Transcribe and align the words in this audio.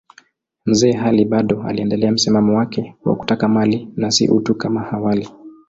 Mzee 0.65 0.97
Ali 0.97 1.25
bado 1.25 1.63
aliendelea 1.63 2.11
msimamo 2.11 2.57
wake 2.57 2.95
wa 3.05 3.15
kutaka 3.15 3.47
mali 3.47 3.89
na 3.95 4.11
si 4.11 4.27
utu 4.29 4.55
kama 4.55 4.91
awali. 4.91 5.29